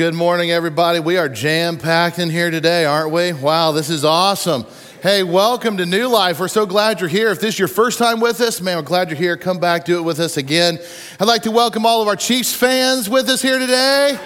[0.00, 0.98] Good morning, everybody.
[0.98, 3.34] We are jam packed in here today, aren't we?
[3.34, 4.64] Wow, this is awesome.
[5.02, 6.40] Hey, welcome to New Life.
[6.40, 7.28] We're so glad you're here.
[7.28, 9.36] If this is your first time with us, man, we're glad you're here.
[9.36, 10.78] Come back, do it with us again.
[11.20, 14.18] I'd like to welcome all of our Chiefs fans with us here today.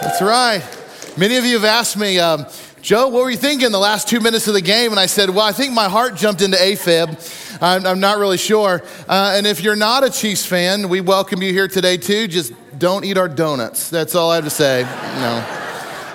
[0.00, 0.62] That's right.
[1.16, 2.46] Many of you have asked me, um,
[2.80, 4.92] Joe, what were you thinking the last two minutes of the game?
[4.92, 7.58] And I said, Well, I think my heart jumped into AFib.
[7.60, 8.84] I'm, I'm not really sure.
[9.08, 12.28] Uh, and if you're not a Chiefs fan, we welcome you here today too.
[12.28, 13.90] Just don't eat our donuts.
[13.90, 14.82] That's all I have to say.
[14.82, 15.64] No.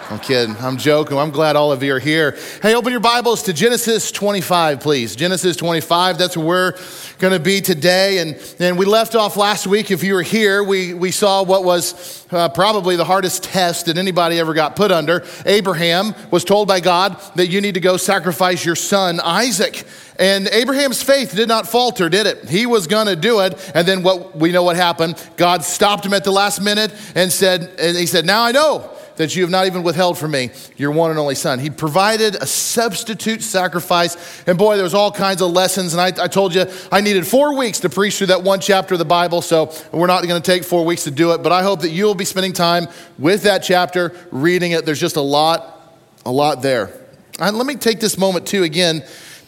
[0.09, 0.55] I'm kidding.
[0.57, 1.17] I'm joking.
[1.17, 2.37] I'm glad all of you are here.
[2.61, 5.15] Hey, open your Bibles to Genesis 25, please.
[5.15, 6.73] Genesis 25, that's where we're
[7.19, 8.19] going to be today.
[8.19, 9.91] And, and we left off last week.
[9.91, 13.97] If you were here, we, we saw what was uh, probably the hardest test that
[13.97, 15.25] anybody ever got put under.
[15.45, 19.83] Abraham was told by God that you need to go sacrifice your son, Isaac.
[20.19, 22.49] And Abraham's faith did not falter, did it?
[22.49, 23.71] He was going to do it.
[23.73, 25.15] And then what we know what happened.
[25.37, 28.89] God stopped him at the last minute and said, and he said, Now I know
[29.15, 31.59] that you have not even withheld from me your one and only son.
[31.59, 34.43] He provided a substitute sacrifice.
[34.47, 35.93] And boy, there was all kinds of lessons.
[35.93, 38.95] And I, I told you I needed four weeks to preach through that one chapter
[38.95, 39.41] of the Bible.
[39.41, 41.43] So we're not going to take four weeks to do it.
[41.43, 44.85] But I hope that you'll be spending time with that chapter, reading it.
[44.85, 46.91] There's just a lot, a lot there.
[47.39, 49.03] And let me take this moment too again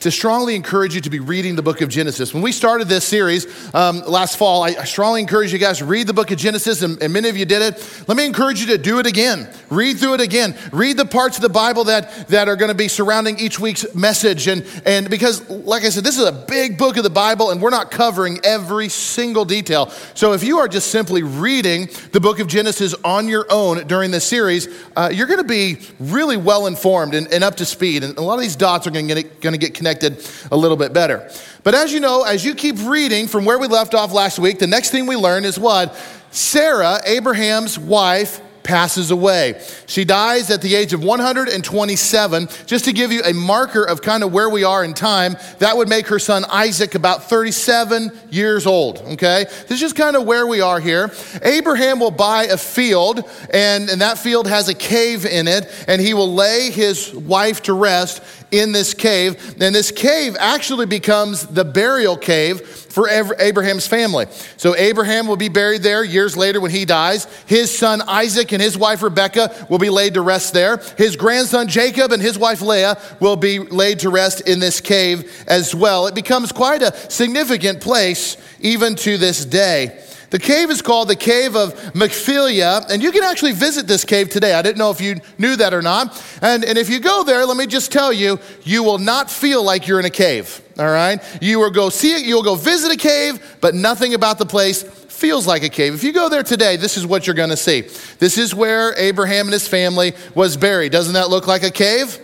[0.06, 2.32] to strongly encourage you to be reading the book of Genesis.
[2.32, 5.86] When we started this series um, last fall, I, I, strongly encourage you guys to
[5.86, 8.04] read the book of Genesis, and, and, many of you did it.
[8.08, 9.50] Let me encourage you to do it again.
[9.72, 10.56] Read through it again.
[10.72, 13.96] Read the parts of the Bible that, that are going to be surrounding each week's
[13.96, 14.46] message.
[14.48, 17.60] And, and because, like I said, this is a big book of the Bible, and
[17.60, 19.90] we're not covering every single detail.
[20.14, 24.12] So if you are just simply reading the book of Genesis on your own during
[24.12, 28.04] this series, uh, you're going to be really well informed and, and, up to speed.
[28.04, 30.94] And a lot of these dots are going to get connected connected a little bit
[30.94, 31.30] better.
[31.64, 34.60] But as you know, as you keep reading from where we left off last week,
[34.60, 35.96] the next thing we learn is what?
[36.32, 39.62] Sarah, Abraham's wife, passes away.
[39.86, 42.50] She dies at the age of 127.
[42.66, 45.78] Just to give you a marker of kind of where we are in time, that
[45.78, 48.98] would make her son Isaac about 37 years old.
[49.00, 49.46] Okay?
[49.46, 51.12] This is just kind of where we are here.
[51.44, 53.24] Abraham will buy a field,
[53.54, 57.62] and, and that field has a cave in it, and he will lay his wife
[57.64, 58.22] to rest
[58.52, 59.56] in this cave.
[59.62, 64.26] And this cave actually becomes the burial cave for Abraham's family.
[64.56, 67.26] So Abraham will be buried there years later when he dies.
[67.46, 70.78] His son Isaac and his wife Rebekah will be laid to rest there.
[70.98, 75.44] His grandson Jacob and his wife Leah will be laid to rest in this cave
[75.46, 76.08] as well.
[76.08, 80.02] It becomes quite a significant place even to this day.
[80.30, 84.30] The cave is called the Cave of Machpelah, and you can actually visit this cave
[84.30, 84.54] today.
[84.54, 86.24] I didn't know if you knew that or not.
[86.42, 89.64] And, and if you go there, let me just tell you, you will not feel
[89.64, 91.22] like you're in a cave, all right?
[91.42, 94.84] You will go see it, you'll go visit a cave, but nothing about the place
[94.84, 95.94] feels like a cave.
[95.94, 97.82] If you go there today, this is what you're going to see.
[98.20, 100.92] This is where Abraham and his family was buried.
[100.92, 102.20] Doesn't that look like a cave?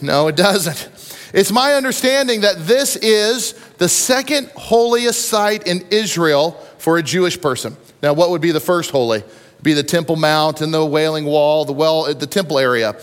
[0.00, 0.88] No, it doesn't.
[1.34, 7.40] It's my understanding that this is the second holiest site in Israel for a Jewish
[7.40, 7.76] person.
[8.02, 9.22] Now, what would be the first holy?
[9.62, 12.96] Be the Temple Mount and the Wailing Wall, the well, the temple area.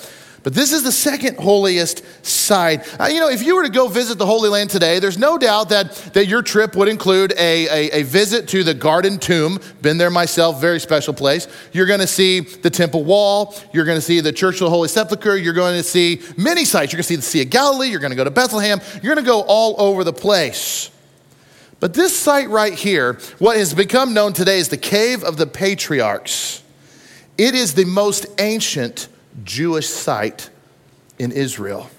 [0.44, 2.88] But this is the second holiest site.
[3.00, 5.38] Uh, you know, if you were to go visit the Holy Land today, there's no
[5.38, 9.60] doubt that, that your trip would include a, a, a visit to the Garden Tomb.
[9.82, 11.48] Been there myself, very special place.
[11.74, 13.54] You're going to see the Temple Wall.
[13.74, 15.36] You're going to see the Church of the Holy Sepulchre.
[15.36, 16.94] You're going to see many sites.
[16.94, 17.90] You're going to see the Sea of Galilee.
[17.90, 18.80] You're going to go to Bethlehem.
[19.04, 20.90] You're going to go all over the place.
[21.80, 25.48] But this site right here, what has become known today as the Cave of the
[25.48, 26.62] Patriarchs,
[27.38, 29.08] it is the most ancient
[29.50, 30.52] Jewish site
[31.18, 31.90] in Israel.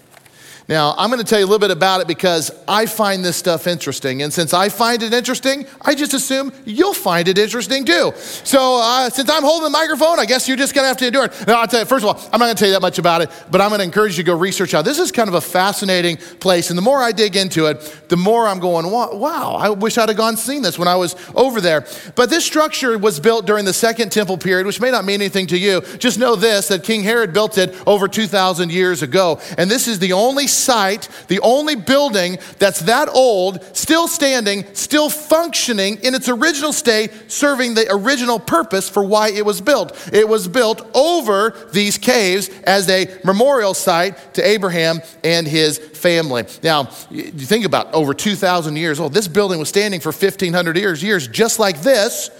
[0.70, 3.36] Now, I'm going to tell you a little bit about it because I find this
[3.36, 4.22] stuff interesting.
[4.22, 8.12] And since I find it interesting, I just assume you'll find it interesting too.
[8.14, 11.08] So, uh, since I'm holding the microphone, I guess you're just going to have to
[11.08, 11.46] endure it.
[11.48, 13.00] Now, I'll tell you, first of all, I'm not going to tell you that much
[13.00, 14.84] about it, but I'm going to encourage you to go research out.
[14.84, 16.70] This is kind of a fascinating place.
[16.70, 20.08] And the more I dig into it, the more I'm going, wow, I wish I'd
[20.08, 21.84] have gone seen this when I was over there.
[22.14, 25.48] But this structure was built during the Second Temple period, which may not mean anything
[25.48, 25.80] to you.
[25.98, 29.40] Just know this that King Herod built it over 2,000 years ago.
[29.58, 35.10] And this is the only site, the only building that's that old, still standing, still
[35.10, 40.10] functioning in its original state, serving the original purpose for why it was built.
[40.12, 46.44] It was built over these caves as a memorial site to Abraham and his family.
[46.62, 49.12] Now, you think about over 2,000 years old.
[49.12, 52.30] This building was standing for 1,500 years, years just like this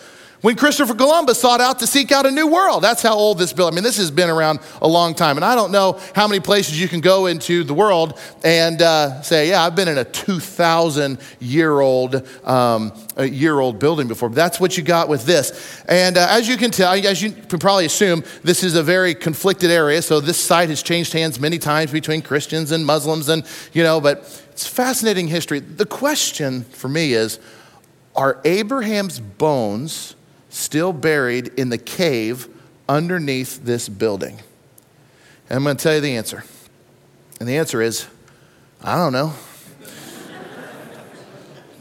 [0.43, 2.83] when Christopher Columbus sought out to seek out a new world.
[2.83, 3.75] That's how old this building.
[3.75, 6.41] I mean, this has been around a long time, and I don't know how many
[6.41, 10.05] places you can go into the world and uh, say, "Yeah, I've been in a
[10.05, 15.83] 2,000 year old um, year old building before." But that's what you got with this.
[15.89, 19.15] And uh, as you can tell, as you can probably assume, this is a very
[19.15, 20.01] conflicted area.
[20.01, 24.01] So this site has changed hands many times between Christians and Muslims, and you know,
[24.01, 24.19] but
[24.53, 25.61] it's fascinating history.
[25.61, 27.39] The question for me is,
[28.17, 30.17] are Abraham's bones?
[30.51, 32.49] Still buried in the cave
[32.89, 34.41] underneath this building?
[35.49, 36.45] And I'm going to tell you the answer.
[37.41, 38.07] And the answer is
[38.83, 39.35] I don't know.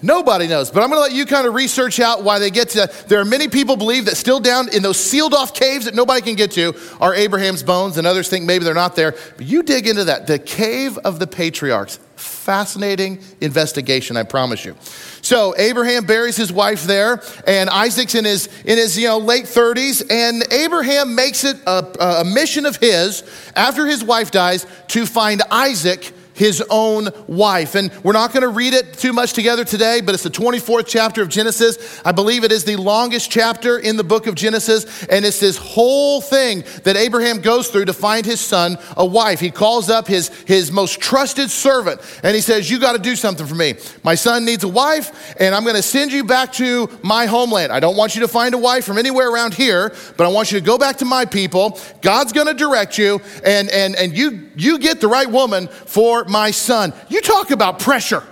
[0.01, 2.89] Nobody knows, but I'm gonna let you kind of research out why they get to.
[3.07, 6.21] There are many people believe that still down in those sealed off caves that nobody
[6.21, 9.11] can get to are Abraham's bones, and others think maybe they're not there.
[9.35, 10.25] But you dig into that.
[10.25, 11.99] The cave of the patriarchs.
[12.15, 14.75] Fascinating investigation, I promise you.
[15.21, 19.45] So Abraham buries his wife there, and Isaac's in his in his you know late
[19.45, 23.23] 30s, and Abraham makes it a, a mission of his
[23.55, 27.75] after his wife dies to find Isaac his own wife.
[27.75, 30.87] And we're not going to read it too much together today, but it's the 24th
[30.87, 32.01] chapter of Genesis.
[32.05, 35.03] I believe it is the longest chapter in the book of Genesis.
[35.07, 39.41] And it's this whole thing that Abraham goes through to find his son a wife.
[39.41, 43.17] He calls up his, his most trusted servant and he says, You got to do
[43.17, 43.73] something for me.
[44.05, 47.73] My son needs a wife, and I'm going to send you back to my homeland.
[47.73, 50.53] I don't want you to find a wife from anywhere around here, but I want
[50.53, 51.77] you to go back to my people.
[52.01, 56.23] God's going to direct you, and, and, and you, you get the right woman for
[56.29, 56.93] my son.
[57.09, 58.23] You talk about pressure.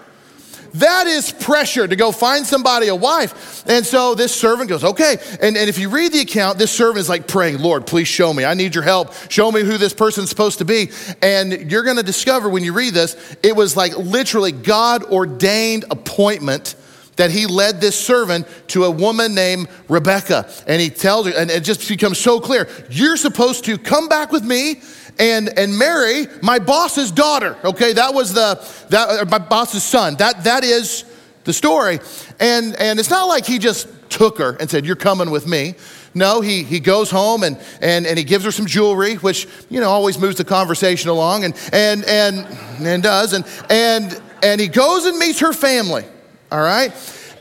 [0.75, 3.63] That is pressure to go find somebody a wife.
[3.67, 5.17] And so this servant goes, okay.
[5.41, 8.33] And, and if you read the account, this servant is like praying, Lord, please show
[8.33, 8.45] me.
[8.45, 9.13] I need your help.
[9.29, 10.91] Show me who this person's supposed to be.
[11.21, 15.85] And you're going to discover when you read this, it was like literally God ordained
[15.89, 16.75] appointment
[17.17, 20.49] that he led this servant to a woman named Rebecca.
[20.65, 24.31] And he tells her, and it just becomes so clear you're supposed to come back
[24.31, 24.81] with me
[25.19, 27.57] and, and marry my boss's daughter.
[27.63, 28.55] Okay, that was the,
[28.89, 30.15] that, uh, my boss's son.
[30.15, 31.03] That, that is
[31.43, 31.99] the story.
[32.39, 35.75] And, and it's not like he just took her and said, You're coming with me.
[36.13, 39.79] No, he, he goes home and, and, and he gives her some jewelry, which, you
[39.79, 42.47] know, always moves the conversation along and, and, and,
[42.79, 43.33] and does.
[43.33, 46.05] And, and, and he goes and meets her family,
[46.51, 46.93] all right?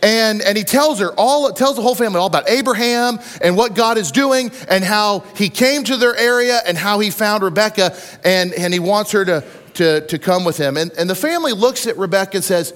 [0.02, 3.74] and, and he tells her all tells the whole family all about abraham and what
[3.74, 7.96] god is doing and how he came to their area and how he found rebecca
[8.24, 9.44] and, and he wants her to,
[9.74, 12.72] to, to come with him and, and the family looks at rebecca and says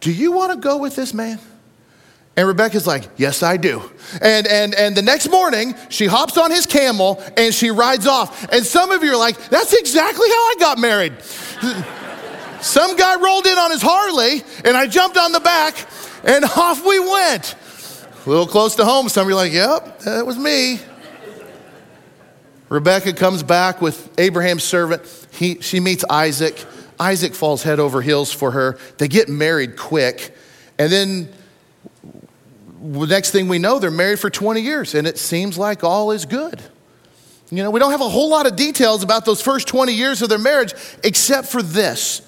[0.00, 1.38] do you want to go with this man
[2.36, 3.82] and Rebecca's like, Yes, I do.
[4.22, 8.48] And, and, and the next morning, she hops on his camel and she rides off.
[8.52, 11.14] And some of you are like, That's exactly how I got married.
[12.60, 15.74] some guy rolled in on his Harley and I jumped on the back
[16.24, 17.54] and off we went.
[18.26, 20.80] A little close to home, some of you are like, yep, that was me.
[22.68, 25.02] Rebecca comes back with Abraham's servant.
[25.30, 26.62] He, she meets Isaac.
[27.00, 28.76] Isaac falls head over heels for her.
[28.98, 30.36] They get married quick.
[30.78, 31.28] And then
[32.82, 36.10] the next thing we know, they're married for 20 years, and it seems like all
[36.10, 36.60] is good.
[37.50, 40.20] You know, we don't have a whole lot of details about those first 20 years
[40.20, 42.20] of their marriage, except for this.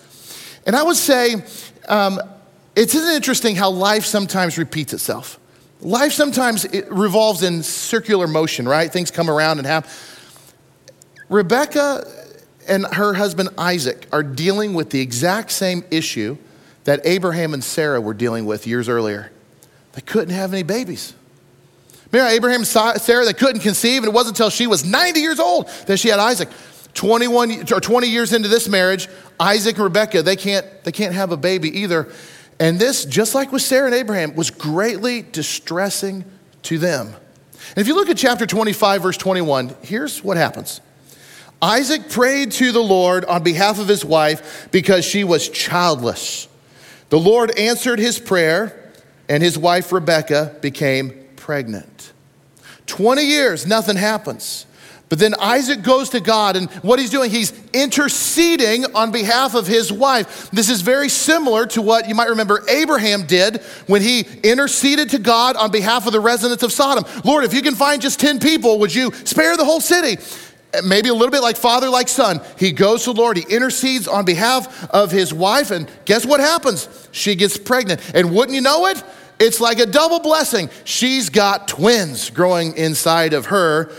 [0.70, 1.34] And I would say,
[1.88, 2.20] um,
[2.76, 5.40] it's interesting how life sometimes repeats itself.
[5.80, 8.88] Life sometimes it revolves in circular motion, right?
[8.88, 9.90] Things come around and happen.
[11.28, 12.06] Rebecca
[12.68, 16.38] and her husband Isaac are dealing with the exact same issue
[16.84, 19.32] that Abraham and Sarah were dealing with years earlier.
[19.94, 21.14] They couldn't have any babies.
[22.12, 25.40] Remember Abraham and Sarah, they couldn't conceive, and it wasn't until she was 90 years
[25.40, 26.48] old that she had Isaac.
[26.94, 31.32] 21 or 20 years into this marriage, Isaac and Rebecca, they can't, they can't have
[31.32, 32.12] a baby either.
[32.58, 36.24] And this, just like with Sarah and Abraham, was greatly distressing
[36.64, 37.06] to them.
[37.06, 40.80] And if you look at chapter 25, verse 21, here's what happens
[41.62, 46.48] Isaac prayed to the Lord on behalf of his wife because she was childless.
[47.10, 48.92] The Lord answered his prayer,
[49.28, 52.12] and his wife Rebecca became pregnant.
[52.86, 54.66] 20 years, nothing happens.
[55.10, 59.66] But then Isaac goes to God, and what he's doing, he's interceding on behalf of
[59.66, 60.48] his wife.
[60.52, 65.18] This is very similar to what you might remember Abraham did when he interceded to
[65.18, 67.04] God on behalf of the residents of Sodom.
[67.24, 70.22] Lord, if you can find just 10 people, would you spare the whole city?
[70.84, 72.40] Maybe a little bit like father, like son.
[72.56, 76.38] He goes to the Lord, he intercedes on behalf of his wife, and guess what
[76.38, 76.88] happens?
[77.10, 78.00] She gets pregnant.
[78.14, 79.02] And wouldn't you know it?
[79.40, 80.70] It's like a double blessing.
[80.84, 83.90] She's got twins growing inside of her.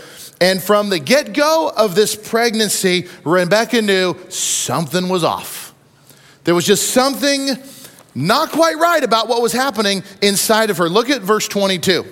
[0.42, 5.72] And from the get go of this pregnancy, Rebecca knew something was off.
[6.42, 7.50] There was just something
[8.16, 10.88] not quite right about what was happening inside of her.
[10.88, 12.04] Look at verse 22.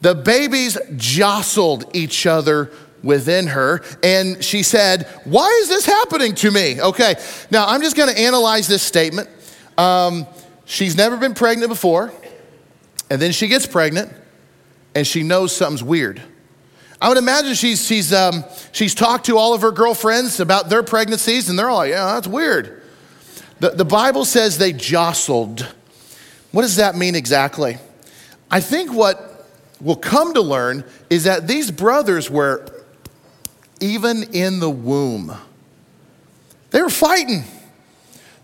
[0.00, 2.70] the babies jostled each other
[3.02, 3.82] within her.
[4.02, 6.80] And she said, Why is this happening to me?
[6.80, 7.14] Okay,
[7.50, 9.28] now I'm just gonna analyze this statement.
[9.76, 10.26] Um,
[10.64, 12.10] she's never been pregnant before,
[13.10, 14.10] and then she gets pregnant,
[14.94, 16.22] and she knows something's weird.
[17.04, 20.82] I would imagine she's, she's, um, she's talked to all of her girlfriends about their
[20.82, 22.80] pregnancies, and they're all like, Yeah, that's weird.
[23.60, 25.68] The, the Bible says they jostled.
[26.50, 27.76] What does that mean exactly?
[28.50, 29.46] I think what
[29.82, 32.66] we'll come to learn is that these brothers were
[33.80, 35.30] even in the womb.
[36.70, 37.44] They were fighting.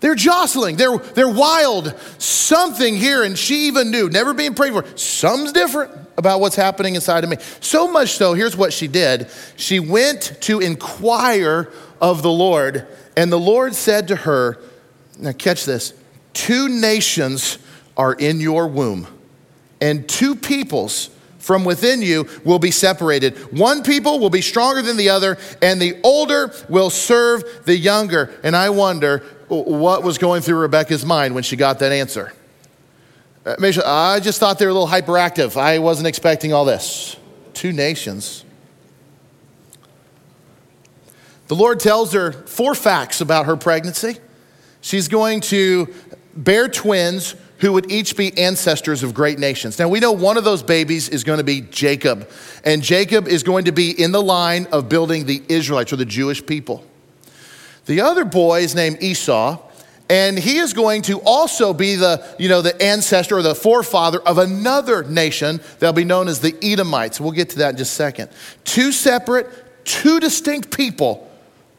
[0.00, 0.76] They're jostling.
[0.76, 1.95] They're, they're wild.
[2.19, 6.95] Something here, and she even knew, never being prayed for, something's different about what's happening
[6.95, 7.37] inside of me.
[7.61, 9.28] So much so, here's what she did.
[9.57, 14.59] She went to inquire of the Lord, and the Lord said to her,
[15.19, 15.95] Now catch this,
[16.33, 17.59] two nations
[17.97, 19.07] are in your womb,
[19.80, 21.11] and two peoples
[21.41, 23.37] from within you will be separated.
[23.59, 28.33] One people will be stronger than the other, and the older will serve the younger.
[28.45, 32.33] And I wonder what was going through Rebecca's mind when she got that answer.
[33.45, 35.57] Uh, I just thought they were a little hyperactive.
[35.57, 37.17] I wasn't expecting all this.
[37.55, 38.45] Two nations.
[41.49, 44.19] The Lord tells her four facts about her pregnancy.
[44.83, 45.93] She's going to
[46.37, 49.79] bear twins who would each be ancestors of great nations.
[49.79, 52.29] Now, we know one of those babies is going to be Jacob,
[52.64, 56.07] and Jacob is going to be in the line of building the Israelites or the
[56.07, 56.85] Jewish people.
[57.87, 59.59] The other boy is named Esau,
[60.09, 64.21] and he is going to also be the, you know, the ancestor or the forefather
[64.21, 67.21] of another nation that'll be known as the Edomites.
[67.21, 68.31] We'll get to that in just a second.
[68.64, 71.31] Two separate, two distinct people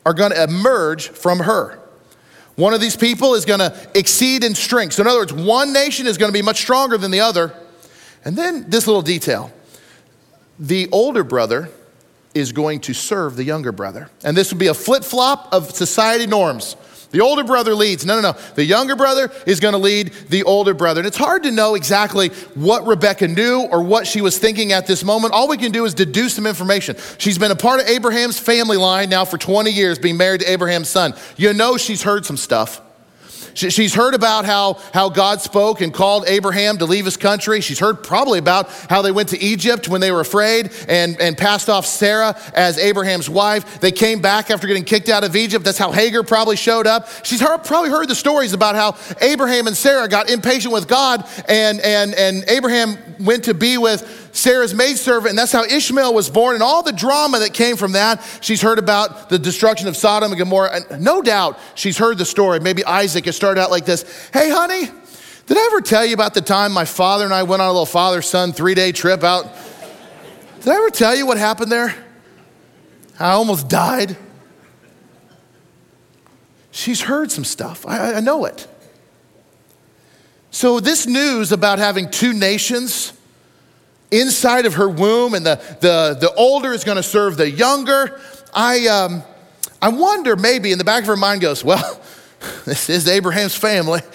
[0.06, 1.81] are going to emerge from her.
[2.56, 4.94] One of these people is going to exceed in strength.
[4.94, 7.54] So, in other words, one nation is going to be much stronger than the other.
[8.24, 9.52] And then this little detail
[10.60, 11.70] the older brother
[12.36, 14.10] is going to serve the younger brother.
[14.24, 16.76] And this would be a flip flop of society norms.
[17.12, 18.06] The older brother leads.
[18.06, 18.38] No, no, no.
[18.56, 21.02] The younger brother is going to lead the older brother.
[21.02, 24.88] And it's hard to know exactly what Rebecca knew or what she was thinking at
[24.88, 25.34] this moment.
[25.34, 26.96] All we can do is deduce some information.
[27.18, 30.50] She's been a part of Abraham's family line now for 20 years, being married to
[30.50, 31.14] Abraham's son.
[31.38, 32.82] You know she's heard some stuff.
[33.54, 37.62] She's heard about how, how God spoke and called Abraham to leave his country.
[37.62, 41.38] She's heard probably about how they went to Egypt when they were afraid and, and
[41.38, 43.80] passed off Sarah as Abraham's wife.
[43.80, 45.66] They came back after getting kicked out of Egypt.
[45.66, 47.08] That's how Hagar probably showed up.
[47.24, 51.28] She's heard, probably heard the stories about how Abraham and Sarah got impatient with God
[51.48, 56.30] and, and, and Abraham went to be with Sarah's maidservant, and that's how Ishmael was
[56.30, 58.24] born, and all the drama that came from that.
[58.42, 62.26] She's heard about the destruction of Sodom and Gomorrah, and no doubt she's heard the
[62.26, 62.60] story.
[62.60, 64.90] Maybe Isaac has started out like this Hey, honey,
[65.48, 67.72] did I ever tell you about the time my father and I went on a
[67.72, 69.46] little father son three day trip out?
[70.62, 71.96] Did I ever tell you what happened there?
[73.20, 74.16] I almost died.
[76.72, 77.86] She's heard some stuff.
[77.86, 78.68] I, I know it.
[80.52, 83.14] So, this news about having two nations
[84.12, 88.20] inside of her womb, and the, the, the older is going to serve the younger.
[88.54, 89.24] I, um,
[89.82, 92.00] I wonder maybe in the back of her mind goes, well,
[92.66, 94.02] this is Abraham's family.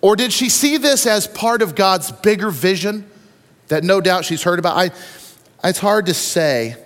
[0.00, 3.08] or did she see this as part of God's bigger vision
[3.68, 4.76] that no doubt she's heard about?
[4.76, 4.90] I,
[5.62, 6.76] it's hard to say.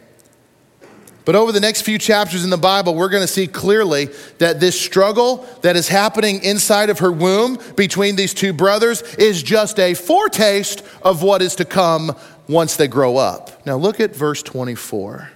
[1.27, 4.61] But over the next few chapters in the Bible, we're going to see clearly that
[4.61, 9.81] this struggle that is happening inside of her womb between these two brothers is just
[9.81, 12.15] a foretaste of what is to come
[12.49, 13.67] once they grow up.
[13.67, 15.33] Now, look at verse 24.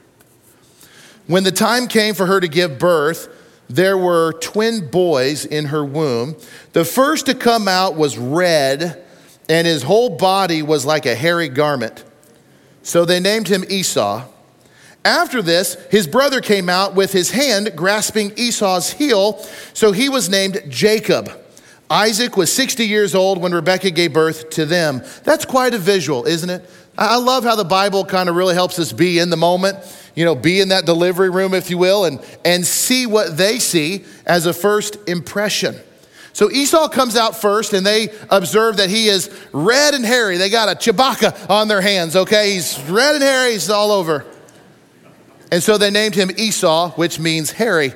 [1.26, 3.28] When the time came for her to give birth,
[3.68, 6.37] there were twin boys in her womb.
[6.73, 9.04] The first to come out was red,
[9.49, 12.04] and his whole body was like a hairy garment.
[12.85, 14.28] So they named him Esau.
[15.04, 19.38] After this, his brother came out with his hand grasping Esau's heel,
[19.73, 21.30] so he was named Jacob.
[21.88, 25.02] Isaac was 60 years old when Rebekah gave birth to them.
[25.25, 26.69] That's quite a visual, isn't it?
[26.97, 29.78] I love how the Bible kind of really helps us be in the moment,
[30.14, 33.59] you know, be in that delivery room, if you will, and, and see what they
[33.59, 35.76] see as a first impression.
[36.33, 40.37] So Esau comes out first, and they observe that he is red and hairy.
[40.37, 42.52] They got a Chewbacca on their hands, okay?
[42.52, 44.26] He's red and hairy, he's all over.
[45.52, 47.92] And so they named him Esau, which means hairy.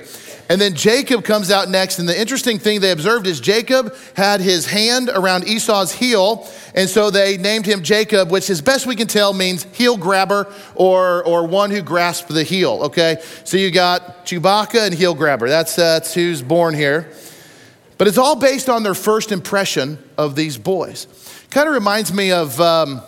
[0.48, 1.98] And then Jacob comes out next.
[1.98, 6.46] And the interesting thing they observed is Jacob had his hand around Esau's heel.
[6.74, 10.52] And so they named him Jacob, which, as best we can tell, means heel grabber
[10.74, 12.80] or, or one who grasped the heel.
[12.84, 13.22] Okay?
[13.44, 15.48] So you got Chewbacca and heel grabber.
[15.48, 17.10] That's, that's who's born here.
[17.96, 21.06] But it's all based on their first impression of these boys.
[21.50, 22.60] Kind of reminds me of.
[22.60, 23.00] Um,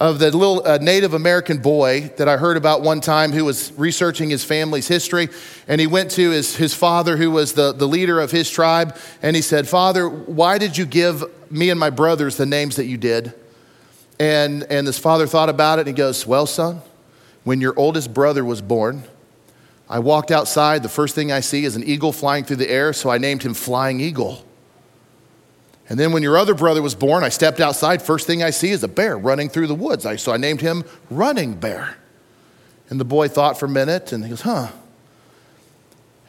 [0.00, 3.70] of the little uh, Native American boy that I heard about one time who was
[3.76, 5.28] researching his family's history.
[5.68, 8.96] And he went to his, his father, who was the, the leader of his tribe,
[9.22, 12.86] and he said, Father, why did you give me and my brothers the names that
[12.86, 13.34] you did?
[14.18, 16.80] And, and this father thought about it and he goes, Well, son,
[17.44, 19.04] when your oldest brother was born,
[19.88, 20.82] I walked outside.
[20.82, 23.42] The first thing I see is an eagle flying through the air, so I named
[23.42, 24.44] him Flying Eagle.
[25.90, 28.00] And then when your other brother was born, I stepped outside.
[28.00, 30.06] First thing I see is a bear running through the woods.
[30.06, 31.96] I, so I named him Running Bear.
[32.88, 34.68] And the boy thought for a minute and he goes, huh.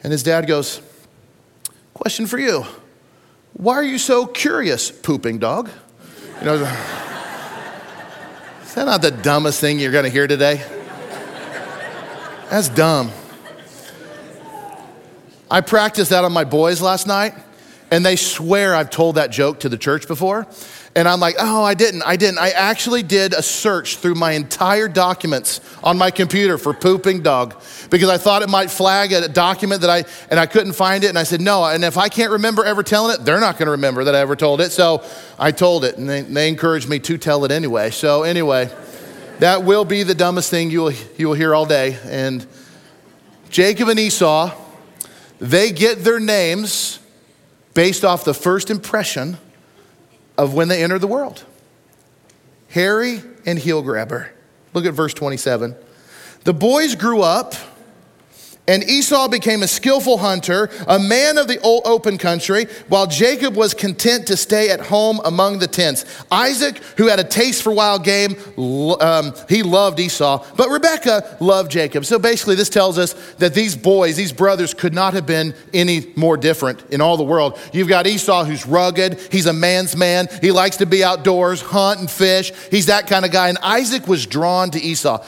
[0.02, 0.82] And his dad goes,
[1.94, 2.66] Question for you.
[3.52, 5.70] Why are you so curious, pooping dog?
[6.40, 6.54] You know,
[8.64, 10.64] is that not the dumbest thing you're going to hear today?
[12.50, 13.12] That's dumb.
[15.48, 17.34] I practiced that on my boys last night
[17.92, 20.46] and they swear I've told that joke to the church before.
[20.96, 22.02] And I'm like, oh, I didn't.
[22.02, 22.38] I didn't.
[22.38, 27.62] I actually did a search through my entire documents on my computer for pooping dog
[27.90, 31.08] because I thought it might flag a document that I, and I couldn't find it.
[31.08, 31.66] And I said, no.
[31.66, 34.20] And if I can't remember ever telling it, they're not going to remember that I
[34.20, 34.72] ever told it.
[34.72, 35.04] So
[35.38, 37.90] I told it, and they, they encouraged me to tell it anyway.
[37.90, 38.70] So, anyway,
[39.40, 41.98] that will be the dumbest thing you will, you will hear all day.
[42.04, 42.46] And
[43.50, 44.50] Jacob and Esau,
[45.40, 46.98] they get their names
[47.74, 49.38] based off the first impression
[50.36, 51.44] of when they enter the world.
[52.70, 54.32] Harry and heel grabber.
[54.72, 55.76] Look at verse 27.
[56.44, 57.54] The boys grew up
[58.68, 63.74] and Esau became a skillful hunter, a man of the open country, while Jacob was
[63.74, 66.04] content to stay at home among the tents.
[66.30, 68.36] Isaac, who had a taste for wild game,
[69.00, 72.04] um, he loved Esau, but Rebekah loved Jacob.
[72.04, 76.12] So basically, this tells us that these boys, these brothers, could not have been any
[76.14, 77.58] more different in all the world.
[77.72, 81.98] You've got Esau, who's rugged, he's a man's man, he likes to be outdoors, hunt
[81.98, 83.48] and fish, he's that kind of guy.
[83.48, 85.24] And Isaac was drawn to Esau.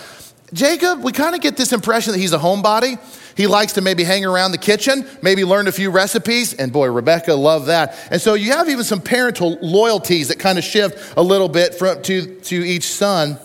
[0.55, 2.99] Jacob, we kind of get this impression that he's a homebody.
[3.37, 6.87] He likes to maybe hang around the kitchen, maybe learn a few recipes, and boy,
[6.87, 7.99] Rebecca loved that.
[8.13, 11.75] And so you have even some parental loyalties that kind of shift a little bit
[11.75, 13.37] from, to, to each son.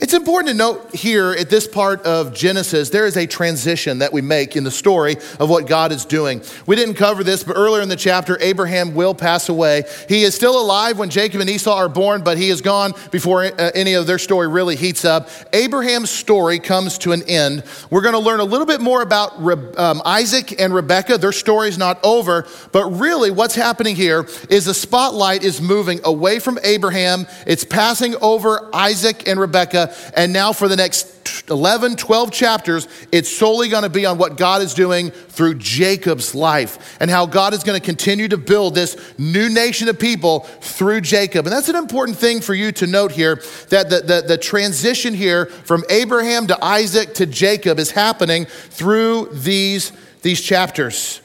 [0.00, 4.14] It's important to note here at this part of Genesis, there is a transition that
[4.14, 6.40] we make in the story of what God is doing.
[6.64, 9.82] We didn't cover this, but earlier in the chapter, Abraham will pass away.
[10.08, 13.44] He is still alive when Jacob and Esau are born, but he is gone before
[13.44, 15.28] uh, any of their story really heats up.
[15.52, 17.62] Abraham's story comes to an end.
[17.90, 19.34] We're going to learn a little bit more about
[19.78, 21.18] um, Isaac and Rebekah.
[21.18, 26.00] Their story is not over, but really what's happening here is the spotlight is moving
[26.04, 27.26] away from Abraham.
[27.46, 33.30] It's passing over Isaac and Rebekah and now for the next 11, 12 chapters, it's
[33.30, 37.54] solely going to be on what God is doing through Jacob's life and how God
[37.54, 41.46] is going to continue to build this new nation of people through Jacob.
[41.46, 43.36] And that's an important thing for you to note here
[43.68, 49.30] that the, the, the transition here from Abraham to Isaac to Jacob is happening through
[49.32, 51.20] these, these chapters.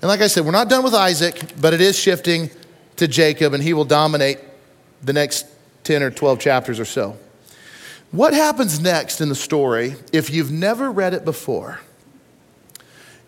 [0.00, 2.50] And like I said, we're not done with Isaac, but it is shifting
[2.96, 4.38] to Jacob, and he will dominate
[5.02, 5.46] the next
[5.84, 7.16] 10 or 12 chapters or so.
[8.10, 11.80] What happens next in the story, if you've never read it before,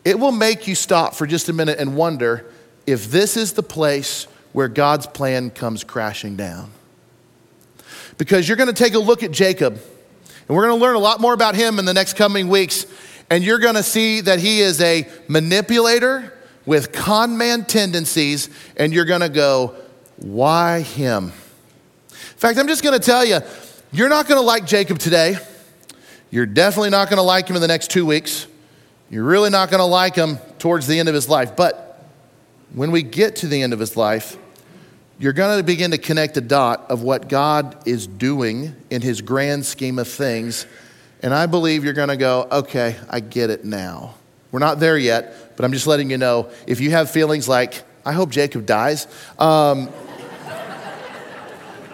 [0.04, 2.50] it will make you stop for just a minute and wonder
[2.86, 6.70] if this is the place where God's plan comes crashing down.
[8.16, 11.00] Because you're going to take a look at Jacob, and we're going to learn a
[11.00, 12.86] lot more about him in the next coming weeks,
[13.28, 16.32] and you're going to see that he is a manipulator
[16.64, 19.74] with con man tendencies, and you're going to go,
[20.16, 21.24] why him?
[21.24, 23.40] In fact, I'm just going to tell you,
[23.92, 25.36] you're not going to like Jacob today.
[26.30, 28.46] You're definitely not going to like him in the next two weeks.
[29.10, 31.56] You're really not going to like him towards the end of his life.
[31.56, 32.04] But
[32.72, 34.36] when we get to the end of his life,
[35.18, 39.20] you're going to begin to connect the dot of what God is doing in his
[39.20, 40.66] grand scheme of things.
[41.22, 44.14] And I believe you're going to go, okay, I get it now.
[44.52, 47.82] We're not there yet, but I'm just letting you know if you have feelings like,
[48.06, 49.06] I hope Jacob dies.
[49.38, 49.90] Um,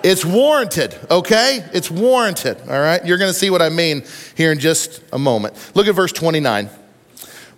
[0.02, 1.64] it's warranted, okay?
[1.72, 3.04] It's warranted, all right?
[3.04, 4.04] You're going to see what I mean
[4.36, 5.54] here in just a moment.
[5.74, 6.70] Look at verse 29.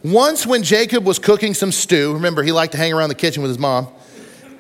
[0.05, 3.43] Once, when Jacob was cooking some stew, remember, he liked to hang around the kitchen
[3.43, 3.89] with his mom,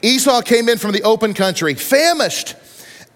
[0.03, 2.55] Esau came in from the open country, famished.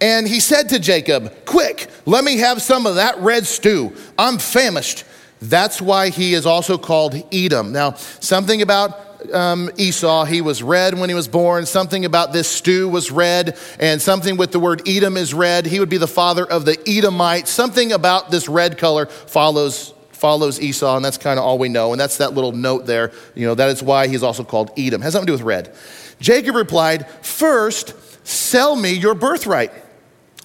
[0.00, 3.92] And he said to Jacob, Quick, let me have some of that red stew.
[4.18, 5.04] I'm famished.
[5.40, 7.72] That's why he is also called Edom.
[7.72, 10.24] Now, something about um, Esau.
[10.24, 11.66] He was red when he was born.
[11.66, 15.66] Something about this stew was red, and something with the word Edom is red.
[15.66, 17.50] He would be the father of the Edomites.
[17.50, 21.90] Something about this red color follows follows Esau, and that's kind of all we know.
[21.90, 23.10] And that's that little note there.
[23.34, 25.02] You know, that is why he's also called Edom.
[25.02, 25.74] Has something to do with red.
[26.20, 29.72] Jacob replied, First, sell me your birthright.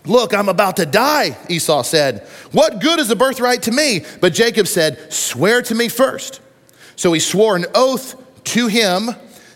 [0.04, 2.26] Look, I'm about to die, Esau said.
[2.52, 4.04] What good is a birthright to me?
[4.20, 6.42] But Jacob said, Swear to me first.
[6.96, 8.16] So he swore an oath
[8.48, 9.10] to him,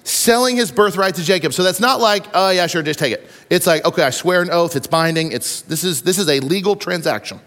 [0.04, 1.54] selling his birthright to Jacob.
[1.54, 3.28] So that's not like, oh yeah, sure, just take it.
[3.50, 6.40] It's like, okay, I swear an oath, it's binding, it's this is this is a
[6.40, 7.40] legal transaction.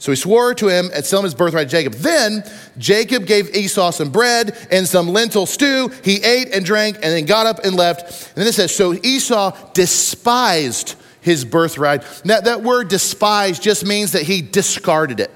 [0.00, 1.94] So he swore to him and selling his birthright to Jacob.
[1.94, 2.44] Then
[2.78, 5.90] Jacob gave Esau some bread and some lentil stew.
[6.04, 8.28] He ate and drank and then got up and left.
[8.28, 12.02] And then it says, So Esau despised his birthright.
[12.24, 15.32] That, that word despise just means that he discarded it.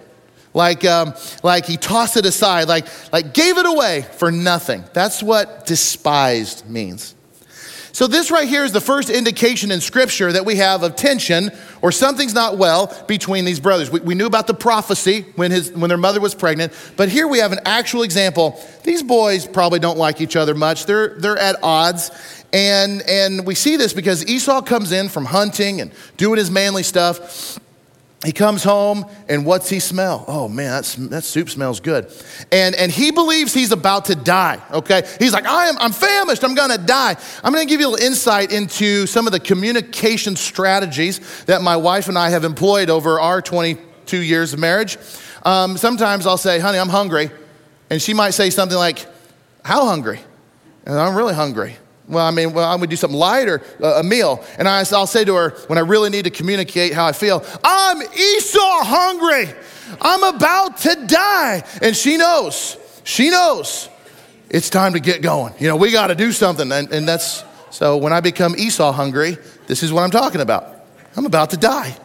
[0.55, 4.85] Like, um, like he tossed it aside, like, like gave it away for nothing.
[4.93, 7.15] That's what despised means.
[7.95, 11.51] So, this right here is the first indication in Scripture that we have of tension
[11.83, 13.91] or something's not well between these brothers.
[13.91, 17.29] We, we, knew about the prophecy when, his, when their mother was pregnant, but here
[17.29, 18.59] we have an actual example.
[18.83, 22.11] These boys probably don't like each other much, they're, they're at odds.
[22.55, 26.83] And, and we see this because Esau comes in from hunting and doing his manly
[26.83, 27.59] stuff.
[28.25, 30.25] He comes home and what's he smell?
[30.29, 32.09] Oh man, that soup smells good.
[32.53, 35.03] And, and he believes he's about to die, okay?
[35.19, 37.17] He's like, I am, I'm famished, I'm gonna die.
[37.43, 41.77] I'm gonna give you a little insight into some of the communication strategies that my
[41.77, 44.99] wife and I have employed over our 22 years of marriage.
[45.45, 47.31] Um, sometimes I'll say, honey, I'm hungry.
[47.91, 49.05] And she might say something like,
[49.65, 50.21] how hungry?
[50.87, 51.77] And I'm really hungry.
[52.12, 54.44] Well, I mean, well, I'm gonna do something light or uh, a meal.
[54.59, 57.44] And I, will say to her, when I really need to communicate how I feel,
[57.64, 59.53] I'm Esau hungry.
[60.01, 61.64] I'm about to die.
[61.81, 63.88] And she knows, she knows
[64.51, 65.55] it's time to get going.
[65.59, 66.70] You know, we gotta do something.
[66.70, 70.68] And, and that's, so when I become Esau hungry, this is what I'm talking about.
[71.16, 71.96] I'm about to die.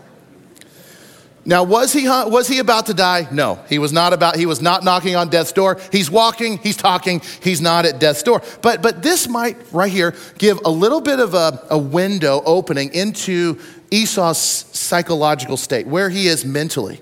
[1.48, 3.26] Now, was he, was he about to die?
[3.32, 5.80] No, he was not about, he was not knocking on death's door.
[5.94, 8.42] He's walking, he's talking, he's not at death's door.
[8.62, 12.94] But, but this might, right here, give a little bit of a, a window opening
[12.94, 13.60] into
[13.92, 17.00] Esau's psychological state, where he is mentally.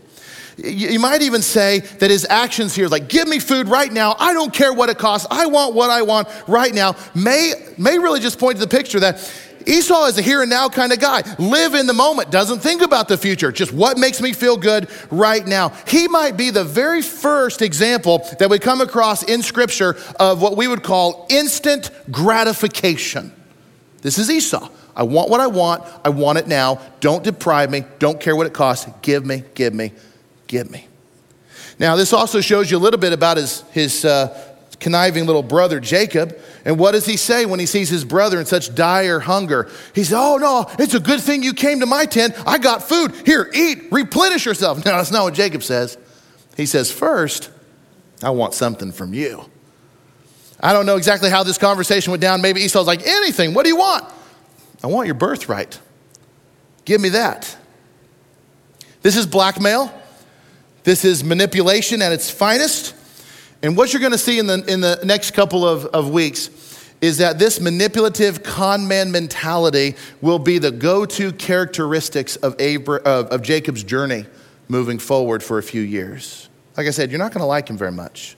[0.58, 4.15] You might even say that his actions here, like, give me food right now.
[4.17, 5.27] I don't care what it costs.
[5.31, 8.99] I want what I want right now, may, may really just point to the picture
[8.99, 9.17] that
[9.67, 11.23] Esau is a here and now kind of guy.
[11.39, 14.89] Live in the moment, doesn't think about the future, just what makes me feel good
[15.12, 15.69] right now.
[15.88, 20.56] He might be the very first example that we come across in Scripture of what
[20.58, 23.32] we would call instant gratification.
[24.01, 24.69] This is Esau.
[24.95, 25.84] I want what I want.
[26.06, 26.80] I want it now.
[26.99, 27.84] Don't deprive me.
[27.99, 28.89] Don't care what it costs.
[29.01, 29.91] Give me, give me,
[30.47, 30.88] give me.
[31.78, 35.80] Now, this also shows you a little bit about his, his uh, conniving little brother
[35.80, 36.38] Jacob.
[36.65, 39.69] And what does he say when he sees his brother in such dire hunger?
[39.93, 42.34] He says, Oh, no, it's a good thing you came to my tent.
[42.45, 43.13] I got food.
[43.23, 44.78] Here, eat, replenish yourself.
[44.86, 45.97] No, that's not what Jacob says.
[46.58, 47.51] He says, First,
[48.23, 49.45] I want something from you.
[50.60, 52.41] I don't know exactly how this conversation went down.
[52.41, 54.04] Maybe Esau's like, Anything, what do you want?
[54.84, 55.80] I want your birthright.
[56.84, 57.56] Give me that.
[59.04, 59.93] This is blackmail.
[60.84, 62.95] This is manipulation at its finest.
[63.65, 66.51] And what you're going to see in the, in the next couple of, of weeks
[67.01, 73.01] is that this manipulative con man mentality will be the go to characteristics of, Abra-
[73.01, 74.28] of, of Jacob's journey
[74.67, 76.47] moving forward for a few years.
[76.78, 78.38] Like I said, you're not going to like him very much.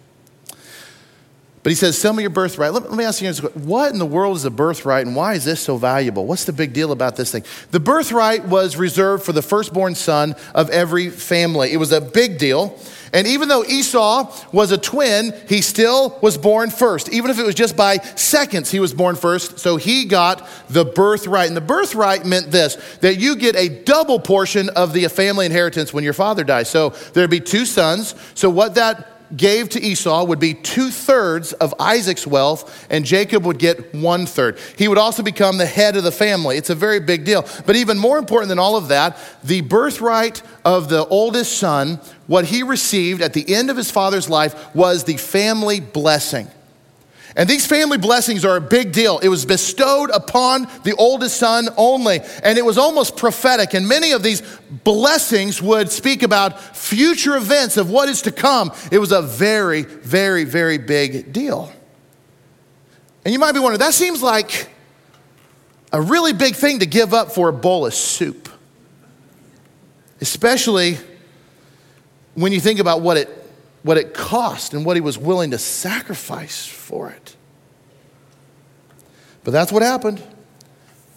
[1.62, 2.72] But he says, Sell me your birthright.
[2.72, 5.44] Let, let me ask you what in the world is a birthright and why is
[5.44, 6.26] this so valuable?
[6.26, 7.44] What's the big deal about this thing?
[7.72, 11.74] The birthright was reserved for the firstborn son of every family.
[11.74, 12.80] It was a big deal.
[13.14, 17.10] And even though Esau was a twin, he still was born first.
[17.10, 19.60] Even if it was just by seconds, he was born first.
[19.60, 21.48] So he got the birthright.
[21.48, 25.94] And the birthright meant this that you get a double portion of the family inheritance
[25.94, 26.70] when your father dies.
[26.70, 28.16] So there'd be two sons.
[28.34, 33.46] So what that gave to Esau would be two thirds of Isaac's wealth, and Jacob
[33.46, 34.58] would get one third.
[34.78, 36.58] He would also become the head of the family.
[36.58, 37.46] It's a very big deal.
[37.66, 42.46] But even more important than all of that, the birthright of the oldest son, what
[42.46, 46.48] he received at the end of his father's life was the family blessing.
[47.38, 49.20] And these family blessings are a big deal.
[49.20, 53.76] It was bestowed upon the oldest son only, and it was almost prophetic.
[53.76, 54.42] And many of these
[54.84, 58.72] blessings would speak about future events of what is to come.
[58.92, 61.72] It was a very, very, very big deal.
[63.24, 64.70] And you might be wondering, that seems like
[65.94, 68.50] a really big thing to give up for a bowl of soup,
[70.22, 70.98] especially
[72.34, 73.47] when you think about what it
[73.84, 77.36] what it cost and what he was willing to sacrifice for it.
[79.44, 80.22] But that's what happened.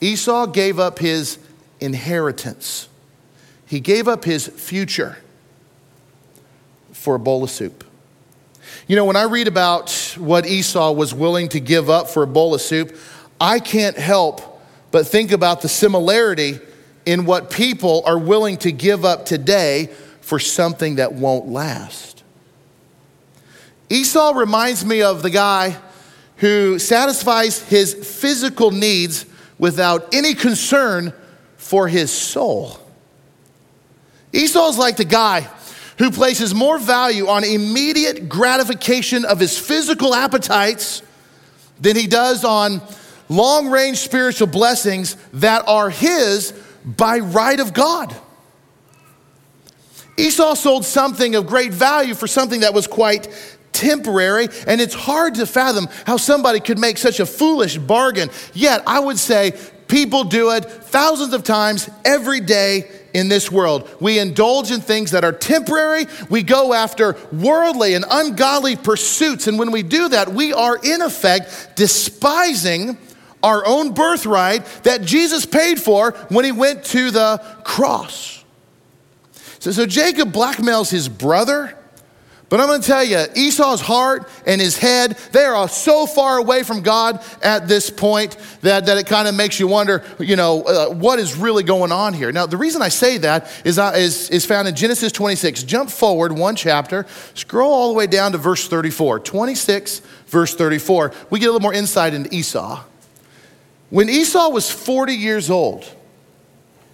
[0.00, 1.38] Esau gave up his
[1.80, 2.88] inheritance,
[3.66, 5.18] he gave up his future
[6.92, 7.84] for a bowl of soup.
[8.86, 12.26] You know, when I read about what Esau was willing to give up for a
[12.26, 12.96] bowl of soup,
[13.40, 14.50] I can't help
[14.90, 16.58] but think about the similarity
[17.06, 19.86] in what people are willing to give up today
[20.20, 22.19] for something that won't last.
[23.90, 25.76] Esau reminds me of the guy
[26.36, 29.26] who satisfies his physical needs
[29.58, 31.12] without any concern
[31.56, 32.78] for his soul.
[34.32, 35.46] Esau's like the guy
[35.98, 41.02] who places more value on immediate gratification of his physical appetites
[41.80, 42.80] than he does on
[43.28, 46.52] long range spiritual blessings that are his
[46.84, 48.14] by right of God.
[50.16, 53.28] Esau sold something of great value for something that was quite
[53.80, 58.28] temporary, and it's hard to fathom how somebody could make such a foolish bargain.
[58.52, 63.88] Yet, I would say people do it thousands of times every day in this world.
[63.98, 66.06] We indulge in things that are temporary.
[66.28, 69.46] We go after worldly and ungodly pursuits.
[69.46, 72.98] And when we do that, we are in effect despising
[73.42, 78.44] our own birthright that Jesus paid for when he went to the cross.
[79.58, 81.76] So, so Jacob blackmails his brother
[82.50, 86.36] but I'm going to tell you, Esau's heart and his head, they are so far
[86.36, 90.34] away from God at this point that, that it kind of makes you wonder, you
[90.34, 92.32] know, uh, what is really going on here.
[92.32, 95.62] Now, the reason I say that is, uh, is, is found in Genesis 26.
[95.62, 99.20] Jump forward one chapter, scroll all the way down to verse 34.
[99.20, 101.12] 26, verse 34.
[101.30, 102.82] We get a little more insight into Esau.
[103.90, 105.84] When Esau was 40 years old,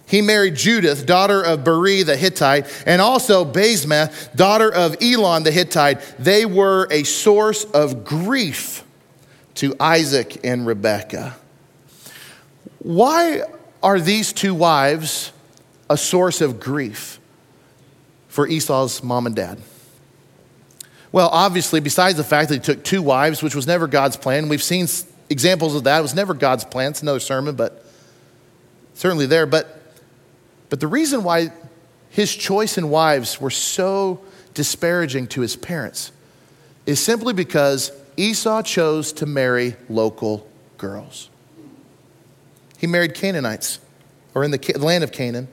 [0.07, 5.51] he married Judith, daughter of Beeri the Hittite, and also Basemath, daughter of Elon the
[5.51, 5.99] Hittite.
[6.17, 8.85] They were a source of grief
[9.55, 11.35] to Isaac and Rebekah.
[12.79, 13.41] Why
[13.83, 15.33] are these two wives
[15.89, 17.19] a source of grief
[18.29, 19.59] for Esau's mom and dad?
[21.11, 24.47] Well, obviously, besides the fact that he took two wives, which was never God's plan,
[24.47, 24.87] we've seen
[25.29, 25.99] examples of that.
[25.99, 26.91] It was never God's plan.
[26.91, 27.85] It's another sermon, but
[28.93, 29.45] certainly there.
[29.45, 29.76] But
[30.69, 31.51] but the reason why
[32.09, 34.21] his choice in wives were so
[34.53, 36.11] disparaging to his parents
[36.85, 41.29] is simply because Esau chose to marry local girls.
[42.77, 43.79] He married Canaanites,
[44.33, 45.47] or in the land of Canaan.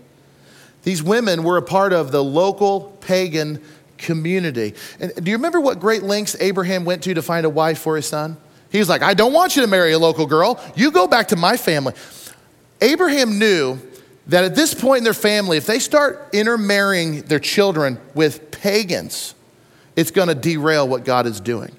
[0.83, 3.63] These women were a part of the local pagan
[3.97, 4.75] community.
[5.01, 7.97] And do you remember what great lengths Abraham went to to find a wife for
[7.97, 8.37] his son?
[8.71, 10.61] He was like, I don't want you to marry a local girl.
[10.77, 11.95] You go back to my family.
[12.81, 13.79] Abraham knew
[14.29, 19.35] that at this point in their family, if they start intermarrying their children with pagans,
[19.97, 21.75] it's going to derail what God is doing.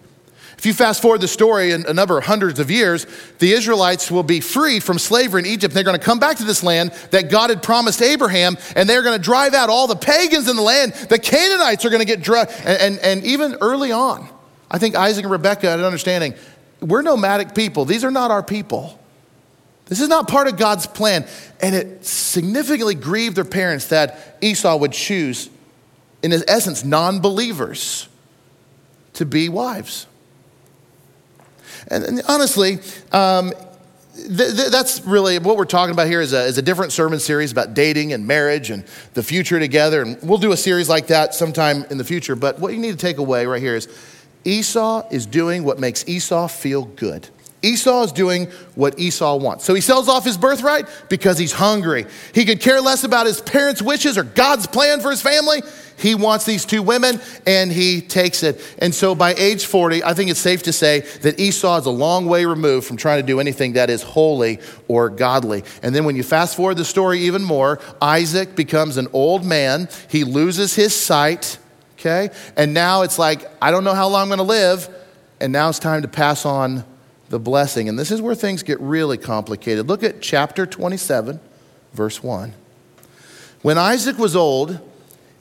[0.58, 3.05] If you fast forward the story in a number of hundreds of years,
[3.39, 5.73] the Israelites will be free from slavery in Egypt.
[5.73, 9.03] They're going to come back to this land that God had promised Abraham, and they're
[9.03, 10.93] going to drive out all the pagans in the land.
[10.93, 12.53] The Canaanites are going to get driven.
[12.65, 14.27] And, and, and even early on,
[14.71, 16.36] I think Isaac and Rebekah had an understanding
[16.81, 18.99] we're nomadic people, these are not our people.
[19.88, 21.28] This is not part of God's plan.
[21.62, 25.50] And it significantly grieved their parents that Esau would choose,
[26.24, 28.08] in his essence, non believers
[29.13, 30.08] to be wives.
[31.88, 32.80] And, and honestly,
[33.12, 33.54] um,
[34.15, 37.19] th- th- that's really what we're talking about here is a, is a different sermon
[37.19, 40.02] series about dating and marriage and the future together.
[40.02, 42.36] And we'll do a series like that sometime in the future.
[42.36, 43.88] But what you need to take away right here is
[44.43, 47.30] Esau is doing what makes Esau feel good.
[47.65, 49.65] Esau is doing what Esau wants.
[49.65, 52.06] So he sells off his birthright because he's hungry.
[52.34, 55.62] He could care less about his parents' wishes or God's plan for his family.
[55.97, 58.62] He wants these two women and he takes it.
[58.80, 61.91] And so by age 40, I think it's safe to say that Esau is a
[61.91, 65.63] long way removed from trying to do anything that is holy or godly.
[65.82, 69.88] And then when you fast forward the story even more, Isaac becomes an old man.
[70.10, 71.58] He loses his sight,
[71.93, 72.30] okay?
[72.58, 74.89] And now it's like, I don't know how long I'm to live.
[75.39, 76.84] And now it's time to pass on
[77.36, 77.89] the blessing.
[77.89, 79.89] And this is where things get really complicated.
[79.89, 81.41] Look at chapter 27,
[81.91, 82.54] verse 1.
[83.62, 84.80] When Isaac was old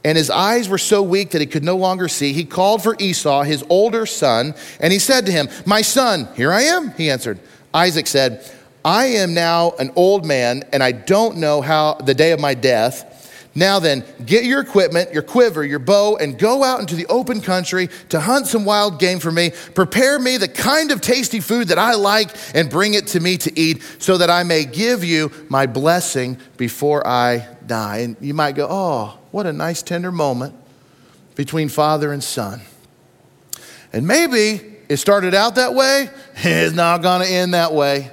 [0.04, 2.96] and his eyes were so weak that he could no longer see, he called for
[2.98, 7.10] Esau, his older son, and he said to him, My son, here I am, he
[7.10, 7.38] answered.
[7.72, 8.44] Isaac said,
[8.84, 12.54] I am now an old man, and I don't know how the day of my
[12.54, 13.13] death.
[13.56, 17.40] Now then, get your equipment, your quiver, your bow, and go out into the open
[17.40, 19.52] country to hunt some wild game for me.
[19.74, 23.36] Prepare me the kind of tasty food that I like and bring it to me
[23.38, 27.98] to eat so that I may give you my blessing before I die.
[27.98, 30.54] And you might go, oh, what a nice, tender moment
[31.36, 32.60] between father and son.
[33.92, 38.10] And maybe it started out that way, it's not going to end that way.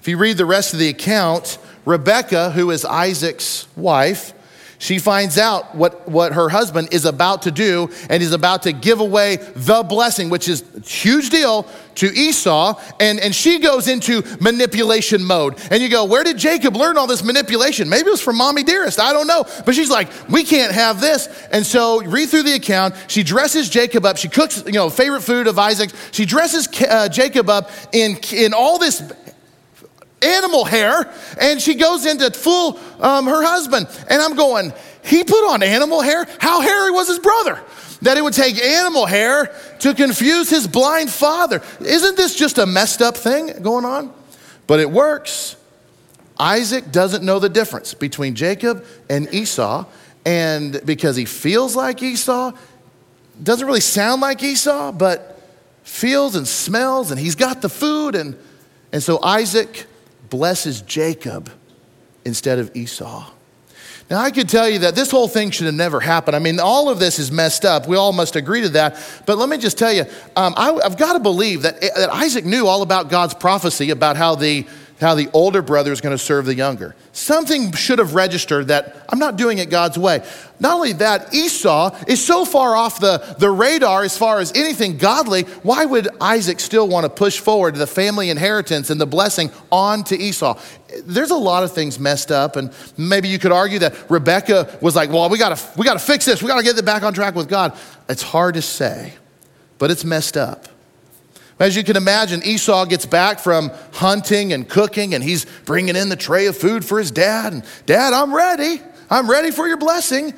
[0.00, 4.34] If you read the rest of the account, Rebecca, who is Isaac's wife,
[4.82, 8.72] she finds out what, what her husband is about to do and he's about to
[8.72, 12.80] give away the blessing, which is a huge deal to Esau.
[12.98, 15.56] And, and she goes into manipulation mode.
[15.70, 17.88] And you go, Where did Jacob learn all this manipulation?
[17.88, 18.98] Maybe it was from mommy dearest.
[18.98, 19.44] I don't know.
[19.64, 21.28] But she's like, We can't have this.
[21.52, 22.96] And so, read through the account.
[23.06, 24.16] She dresses Jacob up.
[24.16, 25.90] She cooks, you know, favorite food of Isaac.
[26.10, 29.00] She dresses uh, Jacob up in, in all this
[30.22, 33.88] animal hair and she goes into fool um, her husband.
[34.08, 34.72] And I'm going,
[35.04, 36.26] he put on animal hair?
[36.38, 37.60] How hairy was his brother?
[38.02, 41.62] That it would take animal hair to confuse his blind father.
[41.80, 44.12] Isn't this just a messed up thing going on?
[44.66, 45.56] But it works.
[46.38, 49.84] Isaac doesn't know the difference between Jacob and Esau.
[50.24, 52.52] And because he feels like Esau,
[53.42, 55.40] doesn't really sound like Esau, but
[55.82, 58.14] feels and smells, and he's got the food.
[58.14, 58.36] And,
[58.92, 59.86] and so Isaac
[60.32, 61.52] blesses Jacob
[62.24, 63.30] instead of Esau.
[64.10, 66.34] Now, I could tell you that this whole thing should have never happened.
[66.34, 67.86] I mean, all of this is messed up.
[67.86, 68.98] We all must agree to that.
[69.26, 72.46] But let me just tell you, um, I, have got to believe that, that Isaac
[72.46, 74.66] knew all about God's prophecy about how the
[75.02, 76.94] how the older brother is going to serve the younger.
[77.12, 80.24] Something should have registered that I'm not doing it God's way.
[80.60, 84.96] Not only that, Esau is so far off the, the radar as far as anything
[84.96, 85.42] godly.
[85.62, 90.04] Why would Isaac still want to push forward the family inheritance and the blessing on
[90.04, 90.58] to Esau?
[91.04, 94.94] There's a lot of things messed up, and maybe you could argue that Rebecca was
[94.94, 97.34] like, Well, we gotta, we gotta fix this, we gotta get it back on track
[97.34, 97.76] with God.
[98.08, 99.14] It's hard to say,
[99.78, 100.68] but it's messed up.
[101.62, 106.08] As you can imagine, Esau gets back from hunting and cooking, and he's bringing in
[106.08, 107.52] the tray of food for his dad.
[107.52, 108.82] And, Dad, I'm ready.
[109.08, 110.34] I'm ready for your blessing.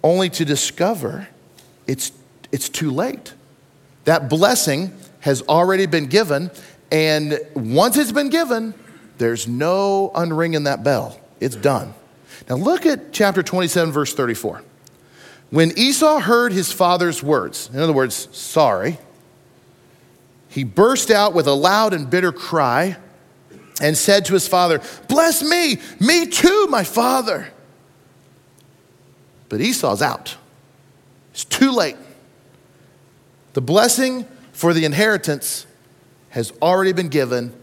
[0.00, 1.26] Only to discover
[1.88, 2.12] it's,
[2.52, 3.34] it's too late.
[4.04, 6.52] That blessing has already been given,
[6.92, 8.74] and once it's been given,
[9.18, 11.18] there's no unringing that bell.
[11.40, 11.94] It's done.
[12.48, 14.62] Now look at chapter 27, verse 34.
[15.50, 18.98] When Esau heard his father's words, in other words, sorry,
[20.48, 22.96] he burst out with a loud and bitter cry
[23.80, 27.48] and said to his father, Bless me, me too, my father.
[29.48, 30.36] But Esau's out.
[31.32, 31.96] It's too late.
[33.52, 35.66] The blessing for the inheritance
[36.30, 37.54] has already been given,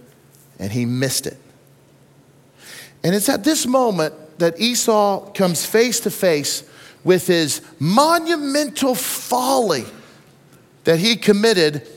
[0.58, 1.38] and he missed it.
[3.04, 6.64] And it's at this moment that Esau comes face to face
[7.04, 9.86] with his monumental folly
[10.86, 11.88] that he committed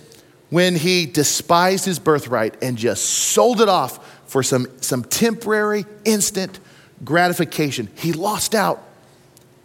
[0.51, 6.59] when he despised his birthright and just sold it off for some, some temporary, instant
[7.05, 7.89] gratification.
[7.97, 8.83] He lost out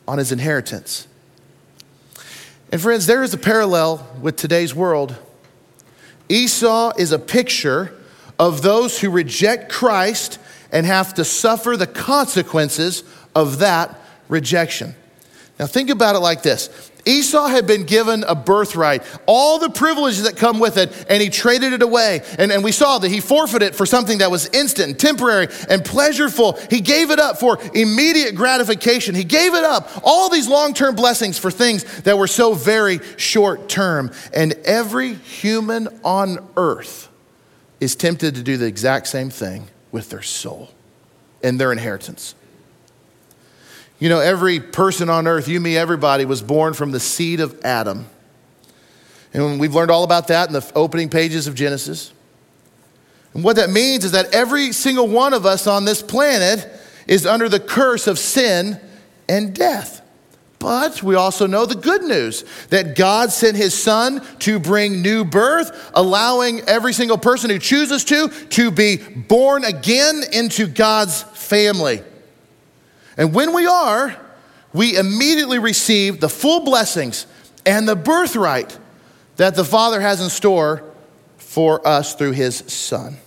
[0.08, 1.08] on his inheritance.
[2.72, 5.15] And friends, there is a parallel with today's world.
[6.28, 7.93] Esau is a picture
[8.39, 10.39] of those who reject Christ
[10.72, 13.04] and have to suffer the consequences
[13.36, 14.96] of that rejection.
[15.60, 20.23] Now, think about it like this Esau had been given a birthright, all the privileges
[20.23, 22.21] that come with it, and he traded it away.
[22.37, 25.47] And, and we saw that he forfeited it for something that was instant and temporary
[25.69, 26.71] and pleasureful.
[26.71, 29.15] He gave it up for immediate gratification.
[29.15, 32.99] He gave it up, all these long term blessings for things that were so very
[33.17, 34.11] short term.
[34.33, 37.09] And every human on earth
[37.79, 40.71] is tempted to do the exact same thing with their soul
[41.43, 42.35] and their inheritance.
[44.03, 47.57] You know, every person on earth, you, me, everybody, was born from the seed of
[47.63, 48.05] Adam.
[49.33, 52.11] And we've learned all about that in the opening pages of Genesis.
[53.33, 56.69] And what that means is that every single one of us on this planet
[57.07, 58.77] is under the curse of sin
[59.29, 60.01] and death.
[60.59, 65.23] But we also know the good news that God sent his son to bring new
[65.23, 72.03] birth, allowing every single person who chooses to to be born again into God's family.
[73.17, 74.15] And when we are,
[74.73, 77.28] we immediately receive the full blessings
[77.65, 78.78] and the birthright
[79.38, 80.84] that the Father has in store
[81.38, 83.17] for us through His Son.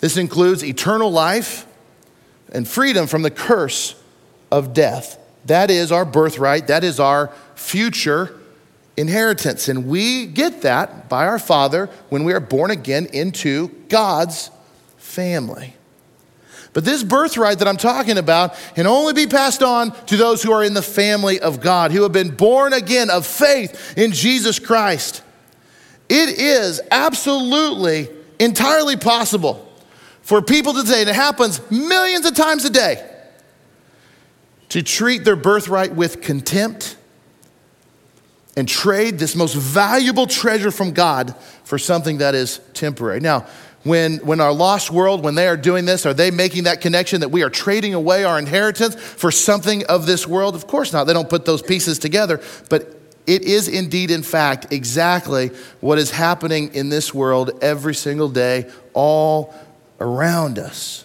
[0.00, 1.66] This includes eternal life
[2.52, 3.94] and freedom from the curse
[4.50, 5.18] of death.
[5.46, 8.38] That is our birthright, that is our future
[8.96, 9.68] inheritance.
[9.68, 14.50] And we get that by our Father when we are born again into God's
[14.96, 15.74] family.
[16.72, 20.52] But this birthright that I'm talking about can only be passed on to those who
[20.52, 24.58] are in the family of God, who have been born again of faith in Jesus
[24.58, 25.22] Christ.
[26.08, 28.08] It is absolutely
[28.38, 29.64] entirely possible
[30.22, 33.04] for people today, and it happens millions of times a day,
[34.68, 36.96] to treat their birthright with contempt
[38.54, 43.20] and trade this most valuable treasure from God for something that is temporary.
[43.20, 43.46] Now,
[43.88, 47.20] when, when our lost world, when they are doing this, are they making that connection
[47.20, 50.54] that we are trading away our inheritance for something of this world?
[50.54, 51.04] Of course not.
[51.04, 52.94] They don't put those pieces together, but
[53.26, 55.48] it is indeed, in fact, exactly
[55.80, 59.54] what is happening in this world every single day, all
[60.00, 61.04] around us.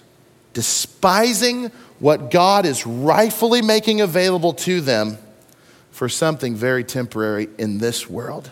[0.53, 1.65] Despising
[1.99, 5.17] what God is rightfully making available to them
[5.91, 8.49] for something very temporary in this world.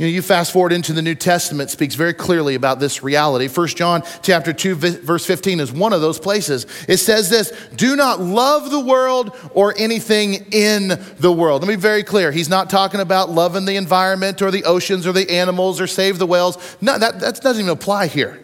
[0.00, 3.48] You know, you fast forward into the New Testament speaks very clearly about this reality.
[3.48, 6.66] 1 John chapter 2 verse 15 is one of those places.
[6.88, 11.76] It says this, "Do not love the world or anything in the world." Let me
[11.76, 12.32] be very clear.
[12.32, 16.18] He's not talking about loving the environment or the oceans or the animals or save
[16.18, 16.56] the whales.
[16.80, 18.40] No, that, that doesn't even apply here.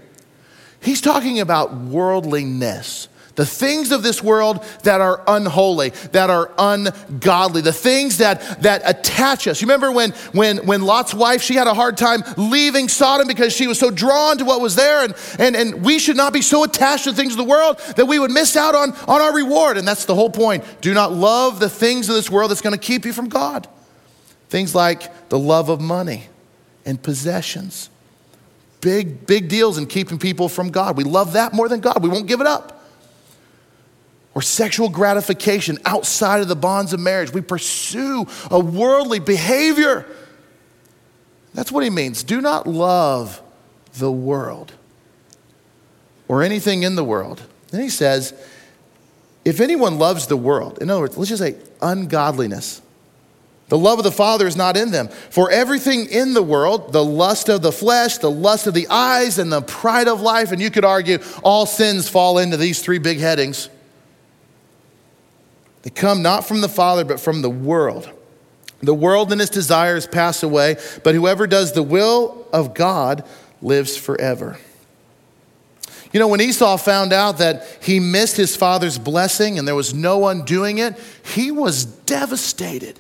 [0.81, 3.09] He's talking about worldliness.
[3.37, 8.80] The things of this world that are unholy, that are ungodly, the things that, that
[8.84, 9.61] attach us.
[9.61, 13.55] You remember when, when, when Lot's wife, she had a hard time leaving Sodom because
[13.55, 16.41] she was so drawn to what was there, and, and, and we should not be
[16.41, 19.34] so attached to things of the world that we would miss out on, on our
[19.34, 19.76] reward.
[19.76, 20.64] And that's the whole point.
[20.80, 23.68] Do not love the things of this world that's going to keep you from God.
[24.49, 26.28] Things like the love of money
[26.87, 27.91] and possessions.
[28.80, 30.97] Big, big deals in keeping people from God.
[30.97, 32.03] We love that more than God.
[32.03, 32.76] We won't give it up
[34.37, 37.32] or sexual gratification outside of the bonds of marriage.
[37.32, 40.05] We pursue a worldly behavior.
[41.55, 42.22] That's what he means.
[42.22, 43.41] Do not love
[43.95, 44.74] the world
[46.28, 47.41] or anything in the world.
[47.70, 48.34] Then he says,
[49.47, 52.82] if anyone loves the world, in other words, let's just say ungodliness,
[53.68, 55.09] the love of the Father is not in them.
[55.09, 59.39] For everything in the world, the lust of the flesh, the lust of the eyes,
[59.39, 62.99] and the pride of life, and you could argue all sins fall into these three
[62.99, 63.70] big headings
[65.95, 68.11] come not from the Father, but from the world.
[68.80, 73.24] The world and its desires pass away, but whoever does the will of God
[73.62, 74.59] lives forever.
[76.12, 79.93] You know, when Esau found out that he missed his father's blessing and there was
[79.93, 80.99] no one doing it,
[81.34, 82.99] he was devastated.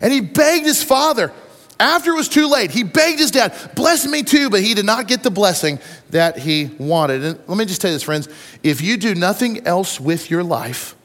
[0.00, 1.32] And he begged his father,
[1.80, 4.84] after it was too late, he begged his dad, bless me too, but he did
[4.84, 5.78] not get the blessing
[6.10, 7.24] that he wanted.
[7.24, 8.28] And let me just tell you this, friends
[8.62, 10.96] if you do nothing else with your life,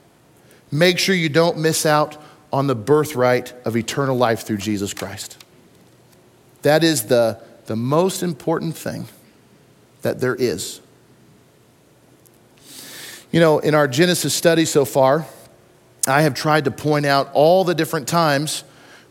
[0.74, 2.18] make sure you don't miss out
[2.52, 5.38] on the birthright of eternal life through Jesus Christ.
[6.64, 9.08] That is the, the most important thing
[10.02, 10.82] that there is.
[13.32, 15.26] You know, in our Genesis study so far,
[16.08, 18.64] I have tried to point out all the different times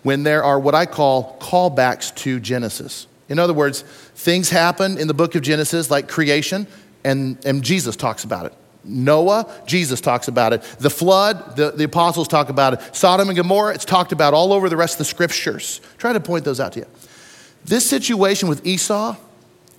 [0.02, 3.06] when there are what I call callbacks to Genesis.
[3.28, 6.66] In other words, things happen in the book of Genesis like creation,
[7.04, 8.54] and, and Jesus talks about it.
[8.84, 10.62] Noah, Jesus talks about it.
[10.78, 12.96] The flood, the, the apostles talk about it.
[12.96, 15.80] Sodom and Gomorrah, it's talked about all over the rest of the scriptures.
[15.98, 16.86] Try to point those out to you.
[17.64, 19.16] This situation with Esau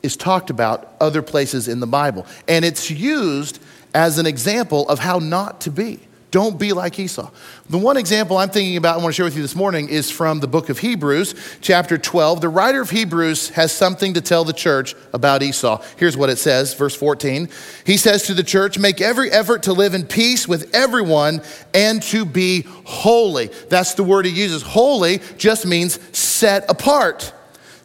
[0.01, 3.59] is talked about other places in the Bible, and it's used
[3.93, 5.99] as an example of how not to be.
[6.33, 7.29] Don't be like Esau.
[7.69, 10.09] The one example I'm thinking about, I want to share with you this morning, is
[10.09, 12.41] from the book of Hebrews, chapter 12.
[12.41, 15.83] The writer of Hebrews has something to tell the church about Esau.
[15.95, 17.49] Here's what it says, verse 14.
[17.85, 22.01] He says to the church, Make every effort to live in peace with everyone and
[22.01, 23.51] to be holy.
[23.69, 24.63] That's the word he uses.
[24.63, 27.31] Holy just means set apart.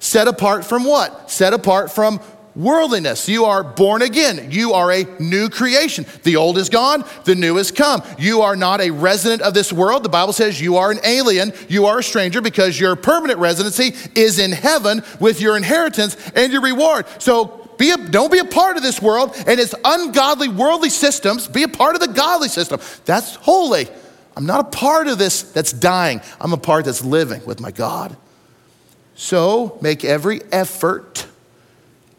[0.01, 1.31] Set apart from what?
[1.31, 2.19] Set apart from
[2.59, 3.29] worldliness.
[3.29, 4.51] You are born again.
[4.51, 6.05] You are a new creation.
[6.25, 8.03] The old is gone, the new has come.
[8.19, 10.03] You are not a resident of this world.
[10.03, 13.95] The Bible says you are an alien, you are a stranger because your permanent residency
[14.15, 17.07] is in heaven with your inheritance and your reward.
[17.19, 21.47] So be a, don't be a part of this world and its ungodly worldly systems.
[21.47, 22.81] Be a part of the godly system.
[23.05, 23.89] That's holy.
[24.37, 26.21] I'm not a part of this that's dying.
[26.41, 28.17] I'm a part that's living with my God.
[29.15, 31.28] So make every effort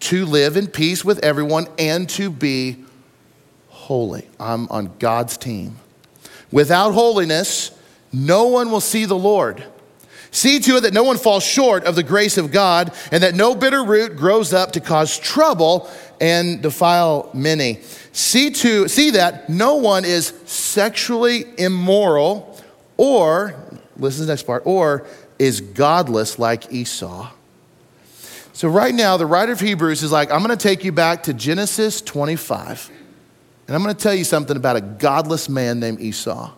[0.01, 2.77] to live in peace with everyone and to be
[3.67, 4.27] holy.
[4.39, 5.77] I'm on God's team.
[6.51, 7.71] Without holiness,
[8.13, 9.63] no one will see the Lord.
[10.31, 13.33] See to it that no one falls short of the grace of God and that
[13.33, 15.89] no bitter root grows up to cause trouble
[16.21, 17.79] and defile many.
[18.11, 22.57] See to see that no one is sexually immoral
[22.95, 23.55] or
[23.97, 25.07] listen to the next part or
[25.39, 27.31] is godless like Esau
[28.59, 31.23] so, right now, the writer of Hebrews is like, I'm going to take you back
[31.23, 32.91] to Genesis 25,
[33.65, 36.51] and I'm going to tell you something about a godless man named Esau.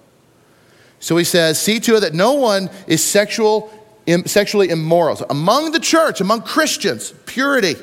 [1.00, 3.72] So he says, See to it that no one is sexual,
[4.08, 5.16] Im, sexually immoral.
[5.16, 7.76] So among the church, among Christians, purity.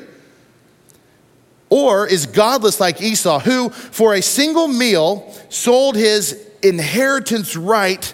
[1.69, 8.13] Or is godless like Esau, who for a single meal sold his inheritance right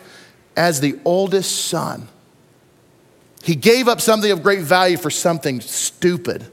[0.56, 2.10] as the oldest son.
[3.46, 6.48] He gave up something of great value for something stupid.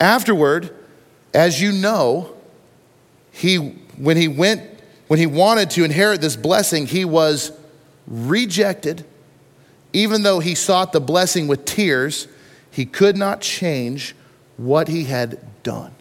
[0.00, 0.74] Afterward,
[1.32, 2.34] as you know,
[3.30, 3.58] he,
[3.96, 4.60] when he went,
[5.06, 7.52] when he wanted to inherit this blessing, he was
[8.08, 9.06] rejected.
[9.92, 12.26] Even though he sought the blessing with tears,
[12.68, 14.16] he could not change
[14.56, 15.92] what he had done.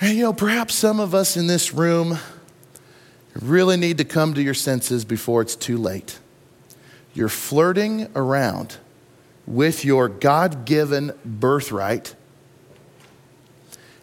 [0.00, 2.18] And you know, perhaps some of us in this room
[3.34, 6.18] really need to come to your senses before it's too late.
[7.14, 8.76] You're flirting around
[9.46, 12.14] with your God given birthright,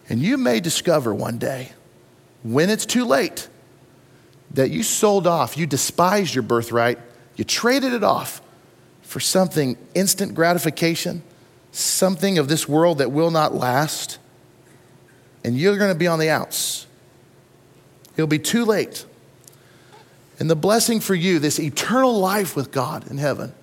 [0.08, 1.72] and you may discover one day,
[2.42, 3.48] when it's too late,
[4.52, 6.98] that you sold off, you despised your birthright,
[7.36, 8.40] you traded it off
[9.02, 11.22] for something instant gratification,
[11.72, 14.18] something of this world that will not last,
[15.44, 16.86] and you're going to be on the outs.
[18.16, 19.04] It'll be too late.
[20.38, 23.54] And the blessing for you, this eternal life with God in heaven,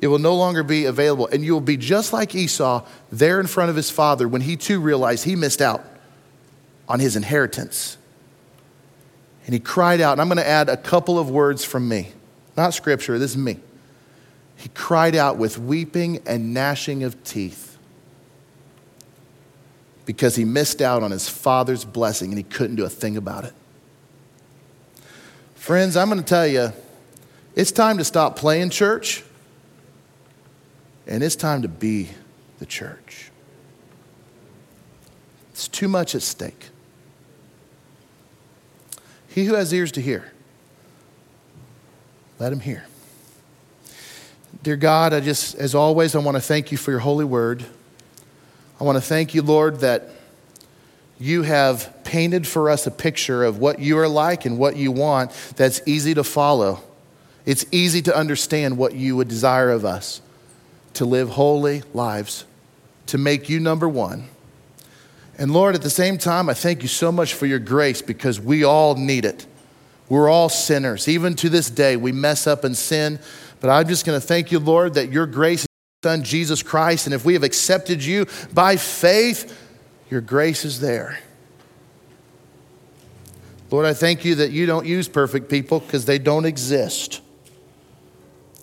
[0.00, 1.28] it will no longer be available.
[1.28, 4.56] And you will be just like Esau there in front of his father when he
[4.56, 5.84] too realized he missed out
[6.88, 7.96] on his inheritance.
[9.46, 12.12] And he cried out, and I'm going to add a couple of words from me,
[12.56, 13.58] not scripture, this is me.
[14.56, 17.78] He cried out with weeping and gnashing of teeth
[20.04, 23.44] because he missed out on his father's blessing and he couldn't do a thing about
[23.44, 23.52] it.
[25.58, 26.72] Friends, I'm going to tell you,
[27.54, 29.22] it's time to stop playing church
[31.06, 32.08] and it's time to be
[32.58, 33.30] the church.
[35.50, 36.70] It's too much at stake.
[39.28, 40.32] He who has ears to hear,
[42.38, 42.86] let him hear.
[44.62, 47.64] Dear God, I just, as always, I want to thank you for your holy word.
[48.80, 50.08] I want to thank you, Lord, that
[51.18, 54.90] you have painted for us a picture of what you are like and what you
[54.90, 56.80] want that's easy to follow.
[57.44, 60.22] It's easy to understand what you would desire of us
[60.94, 62.46] to live holy lives,
[63.06, 64.26] to make you number one.
[65.36, 68.40] And Lord, at the same time, I thank you so much for your grace because
[68.40, 69.44] we all need it.
[70.08, 71.08] We're all sinners.
[71.08, 73.20] Even to this day, we mess up and sin.
[73.60, 75.66] But I'm just going to thank you, Lord, that your grace is
[76.02, 77.06] Son, Jesus Christ.
[77.06, 79.56] And if we have accepted you by faith,
[80.10, 81.18] your grace is there.
[83.70, 87.20] Lord, I thank you that you don't use perfect people because they don't exist.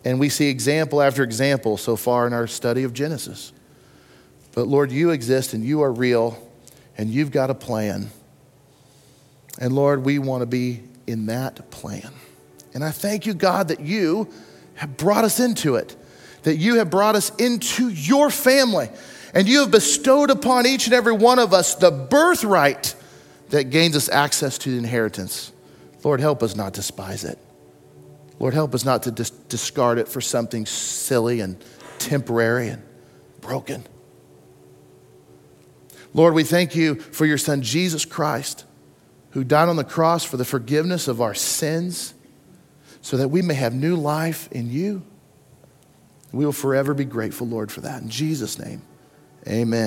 [0.04, 3.54] And we see example after example so far in our study of Genesis.
[4.54, 6.42] But Lord, you exist and you are real
[6.98, 8.10] and you've got a plan.
[9.60, 12.12] And Lord, we want to be in that plan.
[12.74, 14.28] And I thank you, God, that you
[14.76, 15.96] have brought us into it,
[16.44, 18.90] that you have brought us into your family,
[19.34, 22.96] and you have bestowed upon each and every one of us the birthright
[23.50, 25.52] that gains us access to the inheritance.
[26.04, 27.40] Lord, help us not despise it.
[28.40, 31.58] Lord, help us not to dis- discard it for something silly and
[32.00, 32.84] temporary and
[33.42, 33.86] broken.
[36.14, 38.66] Lord, we thank you for your Son, Jesus Christ,
[39.32, 42.14] who died on the cross for the forgiveness of our sins
[43.02, 45.04] so that we may have new life in you.
[46.32, 48.02] We will forever be grateful, Lord, for that.
[48.02, 48.82] In Jesus' name,
[49.48, 49.84] amen.